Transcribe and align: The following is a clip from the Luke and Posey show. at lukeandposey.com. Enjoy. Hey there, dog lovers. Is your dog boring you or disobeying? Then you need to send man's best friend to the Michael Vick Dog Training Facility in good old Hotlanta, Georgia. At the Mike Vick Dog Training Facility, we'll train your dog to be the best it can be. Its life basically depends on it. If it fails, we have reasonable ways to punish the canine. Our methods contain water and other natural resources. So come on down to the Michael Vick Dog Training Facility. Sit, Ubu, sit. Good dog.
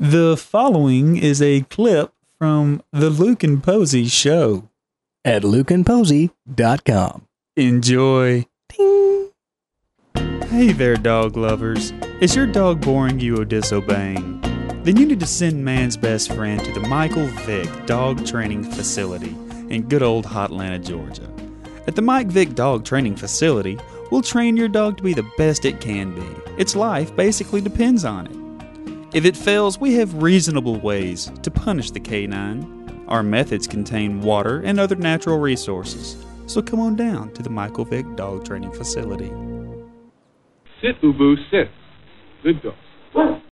The 0.00 0.36
following 0.36 1.16
is 1.16 1.42
a 1.42 1.62
clip 1.62 2.12
from 2.38 2.84
the 2.92 3.10
Luke 3.10 3.42
and 3.42 3.60
Posey 3.60 4.06
show. 4.06 4.68
at 5.24 5.42
lukeandposey.com. 5.42 7.26
Enjoy. 7.56 8.46
Hey 10.14 10.72
there, 10.72 10.94
dog 10.94 11.36
lovers. 11.36 11.92
Is 12.20 12.36
your 12.36 12.46
dog 12.46 12.80
boring 12.80 13.18
you 13.18 13.40
or 13.40 13.44
disobeying? 13.44 14.40
Then 14.84 14.96
you 14.96 15.04
need 15.04 15.18
to 15.18 15.26
send 15.26 15.64
man's 15.64 15.96
best 15.96 16.32
friend 16.32 16.64
to 16.64 16.72
the 16.72 16.86
Michael 16.88 17.26
Vick 17.26 17.68
Dog 17.86 18.24
Training 18.24 18.62
Facility 18.70 19.36
in 19.68 19.88
good 19.88 20.04
old 20.04 20.24
Hotlanta, 20.26 20.86
Georgia. 20.86 21.28
At 21.88 21.96
the 21.96 22.02
Mike 22.02 22.28
Vick 22.28 22.54
Dog 22.54 22.84
Training 22.84 23.16
Facility, 23.16 23.76
we'll 24.12 24.22
train 24.22 24.56
your 24.56 24.68
dog 24.68 24.96
to 24.98 25.02
be 25.02 25.12
the 25.12 25.28
best 25.36 25.64
it 25.64 25.80
can 25.80 26.14
be. 26.14 26.52
Its 26.56 26.76
life 26.76 27.14
basically 27.16 27.60
depends 27.60 28.04
on 28.04 28.28
it. 28.28 28.47
If 29.14 29.24
it 29.24 29.38
fails, 29.38 29.78
we 29.78 29.94
have 29.94 30.22
reasonable 30.22 30.78
ways 30.78 31.32
to 31.42 31.50
punish 31.50 31.90
the 31.90 32.00
canine. 32.00 33.04
Our 33.08 33.22
methods 33.22 33.66
contain 33.66 34.20
water 34.20 34.60
and 34.60 34.78
other 34.78 34.96
natural 34.96 35.38
resources. 35.38 36.22
So 36.44 36.60
come 36.60 36.78
on 36.78 36.94
down 36.94 37.32
to 37.32 37.42
the 37.42 37.48
Michael 37.48 37.86
Vick 37.86 38.04
Dog 38.16 38.44
Training 38.44 38.72
Facility. 38.72 39.28
Sit, 40.82 41.00
Ubu, 41.02 41.36
sit. 41.50 41.70
Good 42.42 42.62
dog. 42.62 42.74